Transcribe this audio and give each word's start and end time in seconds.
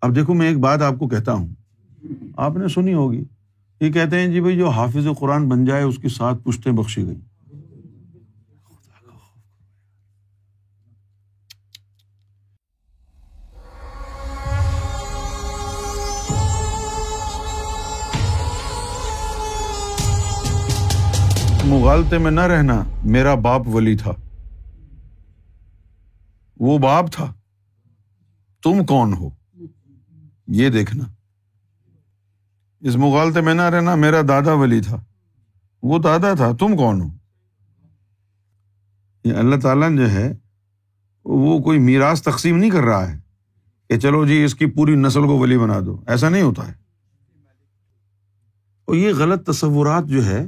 اب 0.00 0.16
دیکھو 0.16 0.34
میں 0.34 0.48
ایک 0.48 0.58
بات 0.58 0.82
آپ 0.82 0.94
کو 0.98 1.08
کہتا 1.08 1.32
ہوں۔ 1.32 1.48
آپ 2.36 2.56
نے 2.56 2.68
سنی 2.68 2.94
ہوگی۔ 2.94 3.24
یہ 3.80 3.92
کہتے 3.92 4.20
ہیں 4.20 4.28
جی 4.28 4.40
بھائی 4.40 4.56
جو 4.56 4.68
حافظ 4.68 5.06
قرآن 5.18 5.48
بن 5.48 5.64
جائے 5.64 5.82
اس 5.82 5.96
کی 5.96 6.08
سات 6.08 6.36
پشتیں 6.44 6.72
بخشی 6.72 7.06
گئی 7.06 7.20
مغالطے 21.64 22.18
میں 22.18 22.30
نہ 22.30 22.40
رہنا، 22.40 22.84
میرا 23.04 23.34
باپ 23.34 23.68
ولی 23.68 23.96
تھا۔ 23.96 24.12
وہ 26.60 26.78
باپ 26.78 27.12
تھا۔ 27.12 27.32
تم 28.62 28.84
کون 28.84 29.12
ہو؟ 29.12 29.30
یہ 30.46 30.68
دیکھنا۔ 30.68 31.04
اس 32.80 32.96
مغالطے 32.96 33.40
میں 33.40 33.54
نہ 33.54 33.62
رہنا، 33.62 33.94
میرا 33.94 34.20
دادا 34.28 34.52
ولی 34.52 34.80
تھا۔ 34.80 35.04
وہ 35.82 35.98
دادا 35.98 36.34
تھا، 36.34 36.52
تم 36.52 36.76
کون 36.76 37.00
ہو؟ 37.00 37.08
یہ 39.24 39.32
اللہ 39.32 39.56
تعالیٰ 39.56 39.96
جو 39.96 40.10
ہے، 40.10 40.32
وہ 41.24 41.58
کوئی 41.58 41.78
میراث 41.78 42.22
تقسیم 42.22 42.56
نہیں 42.56 42.70
کر 42.70 42.80
رہا 42.80 43.12
ہے 43.12 43.18
کہ 43.88 43.98
چلو 43.98 44.26
جی 44.26 44.44
اس 44.44 44.54
کی 44.54 44.66
پوری 44.66 44.94
نسل 44.94 45.22
کو 45.22 45.38
ولی 45.38 45.58
بنا 45.58 45.80
دو۔ 45.86 46.00
ایسا 46.06 46.28
نہیں 46.28 46.42
ہوتا 46.42 46.68
ہے۔ 46.68 46.72
اور 48.84 48.94
یہ 48.94 49.12
غلط 49.14 49.46
تصورات 49.46 50.06
جو 50.06 50.26
ہے، 50.26 50.46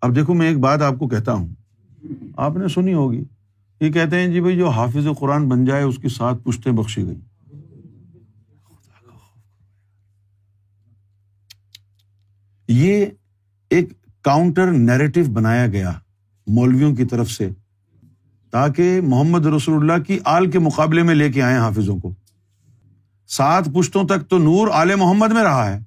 اب 0.00 0.16
دیکھو، 0.16 0.34
میں 0.34 0.48
ایک 0.48 0.58
بات 0.58 0.82
آپ 0.82 0.94
کو 0.98 1.08
کہتا 1.08 1.32
ہوں۔ 1.32 1.48
آپ 2.36 2.56
نے 2.56 2.68
سنی 2.68 2.94
ہوگی۔ 2.94 3.24
یہ 3.80 3.92
کہتے 3.92 4.20
ہیں 4.20 4.28
جی 4.28 4.40
بھائی، 4.40 4.56
جو 4.56 4.68
حافظ 4.68 5.06
قرآن 5.18 5.48
بن 5.48 5.64
جائے، 5.64 5.82
اس 5.82 5.96
کی 5.96 6.08
سات 6.08 6.34
پشتیں 6.44 6.72
بخشی 6.72 7.06
گئی 7.06 7.20
یہ 12.68 13.06
ایک 13.70 13.88
کاؤنٹر 14.22 14.70
نیریٹو 14.72 15.20
بنایا 15.32 15.66
گیا 15.66 15.92
مولویوں 16.46 16.96
کی 16.96 17.04
طرف 17.04 17.30
سے 17.30 17.48
تاکہ 18.50 19.00
محمد 19.00 19.46
رسول 19.46 19.90
اللہ 19.90 20.02
کی 20.02 20.18
آل 20.24 20.50
کے 20.50 20.58
مقابلے 20.58 21.02
میں 21.02 21.14
لے 21.14 21.32
کے 21.32 21.42
آئے 21.42 21.56
حافظوں 21.56 21.98
کو۔ 21.98 22.14
سات 23.28 23.68
پشتوں 23.74 24.04
تک 24.04 24.28
تو 24.28 24.38
نور 24.38 24.68
آل 24.72 24.94
محمد 24.94 25.32
میں 25.32 25.42
رہا 25.42 25.74
ہے۔ 25.74 25.80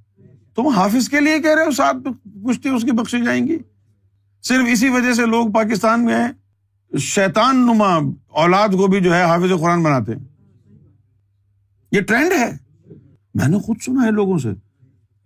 تم 0.55 0.67
حافظ 0.67 1.09
کے 1.09 1.19
لیے 1.19 1.39
کہہ 1.39 1.55
رہے 1.55 1.65
ہو 1.65 1.71
سات 1.71 1.95
پشتے 2.23 2.69
اس 2.69 2.83
کی 2.83 2.91
بخشی 2.91 3.25
جائیں 3.25 3.47
گی؟ 3.47 3.57
صرف 4.43 4.65
اسی 4.71 4.89
وجہ 4.89 5.13
سے 5.13 5.25
لوگ 5.25 5.51
پاکستان 5.51 6.05
میں 6.05 6.27
شیتان 6.97 7.55
نما 7.55 7.99
اولاد 8.27 8.69
کو 8.69 8.87
بھی 8.87 8.99
جو 8.99 9.15
ہے 9.15 9.23
حافظ 9.23 9.61
قرآن 9.61 9.83
بناتے 9.83 10.15
ہیں۔ 10.15 10.23
یہ 11.91 12.01
ٹرینڈ 12.01 12.31
ہے۔ 12.31 12.51
میں 13.35 13.47
نے 13.47 13.59
خود 13.59 13.77
سنا 13.81 14.05
ہے 14.05 14.11
لوگوں 14.11 14.37
سے۔ 14.37 14.68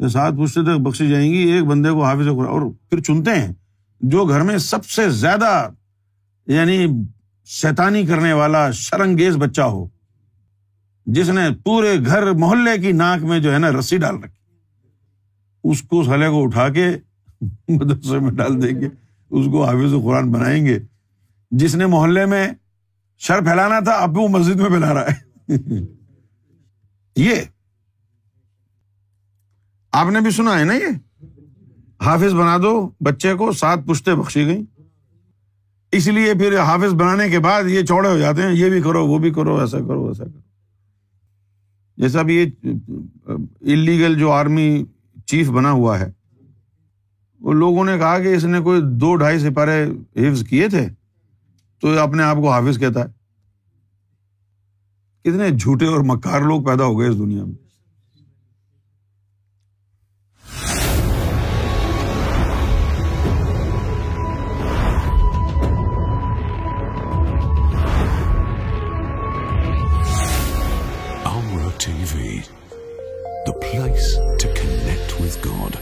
سات 0.10 0.34
پوچھتے 0.34 0.62
تک 0.64 0.82
بخشی 0.82 1.10
جائیں 1.10 1.32
گی، 1.32 1.38
ایک 1.38 1.64
بندے 1.64 1.90
کو 1.90 2.04
حافظ 2.04 2.26
قرآن 2.26 2.48
اور 2.48 2.62
پھر 2.90 3.02
چنتے 3.02 3.32
ہیں، 3.32 3.54
جو 4.02 4.26
گھر 4.26 4.42
میں 4.42 4.58
سب 4.58 4.86
سے 4.86 5.10
زیادہ 5.10 5.70
یعنی 6.48 6.88
شیتانی 7.46 8.06
کرنے 8.06 8.34
والا 8.34 8.72
شرنگیز 8.72 9.38
بچہ 9.38 9.62
ہو، 9.62 9.88
جس 11.06 11.30
نے 11.30 11.42
پورے 11.64 11.96
گھر 12.06 12.32
محلے 12.32 12.78
کی 12.78 12.92
ناک 12.92 13.24
میں 13.24 13.40
جو 13.40 13.54
ہے 13.54 13.58
نا 13.58 13.72
رسی 13.72 13.98
ڈال 13.98 14.16
رکھی، 14.16 14.58
اس 15.64 15.82
کو 15.82 16.04
سلے 16.04 16.30
کو 16.30 16.44
اٹھا 16.44 16.70
کے 16.70 16.88
مدرسے 17.70 18.20
میں 18.20 18.32
ڈال 18.32 18.62
دیں 18.64 18.82
گے، 18.82 18.88
اس 19.30 19.46
کو 19.52 19.66
حافظ 19.66 19.94
قرآن 20.04 20.32
بنائیں 20.32 20.66
گے۔ 20.66 20.80
جس 21.52 21.76
نے 21.76 21.86
محلے 21.86 22.26
میں 22.26 22.48
شر 23.20 23.40
پھیلانا 23.40 23.80
تھا، 23.80 23.92
اب 23.92 24.18
وہ 24.18 24.28
مسجد 24.28 24.56
میں 24.56 24.70
پھیلا 24.70 24.94
رہا 24.94 25.06
ہے۔ 25.08 25.48
یہ 27.16 27.36
آپ 29.94 30.08
نے 30.12 30.20
بھی 30.20 30.32
سنا 30.32 30.60
ہے 30.60 30.64
نا 30.64 30.74
یہ؟ 30.74 31.24
حافظ 32.02 32.34
بنا 32.34 32.58
دو، 32.58 32.90
بچے 33.02 33.34
کو 33.34 33.52
سات 33.52 33.80
پشتے 33.88 34.16
بخشی 34.16 34.46
گئی 34.46 34.64
اس 35.92 36.08
لیے 36.08 36.34
پھر 36.34 36.60
حافظ 36.60 36.94
بنانے 36.94 37.30
کے 37.30 37.40
بعد 37.40 37.64
یہ 37.64 37.86
چوڑے 37.86 38.10
ہو 38.10 38.18
جاتے 38.18 38.42
ہیں، 38.42 38.54
یہ 38.54 38.70
بھی 38.70 38.82
کرو، 38.82 39.06
وہ 39.08 39.18
بھی 39.18 39.32
کرو، 39.34 39.60
ایسا 39.60 39.80
کرو 39.80 40.08
ایسا 40.08 40.24
کرو۔ 40.24 40.40
جیسا 41.98 42.22
بھی 42.22 42.36
یہ 42.36 42.46
انلیگل 43.62 44.18
جو 44.20 44.32
آرمی 44.32 44.84
چیف 45.26 45.50
بنا 45.50 45.72
ہوا 45.72 46.00
ہے، 46.00 46.12
وہ 47.40 47.54
لوگوں 47.54 47.86
نے 47.86 47.98
کہا 47.98 48.20
کہ 48.20 48.36
اس 48.36 48.44
نے 48.44 48.60
کوئی 48.60 48.82
دو 48.82 49.16
ڈھائی 49.16 49.40
سپارے 49.40 49.84
حفظ 50.16 50.44
کیے 50.44 50.68
تھے، 50.70 50.88
تو 51.80 52.00
اپنے 52.00 52.24
آپ 52.24 52.36
کو 52.36 52.52
حافظ 52.52 52.80
کہتا 52.80 53.00
ہے۔ 53.00 53.12
کتنے 55.24 55.50
جھوٹے 55.50 55.86
اور 55.86 56.00
مکار 56.00 56.42
لوگ 56.42 56.64
پیدا 56.64 56.84
ہو 56.84 57.00
گئے 57.00 57.08
اس 57.08 57.18
دنیا 57.18 57.44
میں۔ 57.44 57.63
TV 72.12 72.38
the 73.46 73.52
place 73.52 74.14
to 74.42 74.50
connect 74.56 75.22
with 75.22 75.48
God 75.48 75.76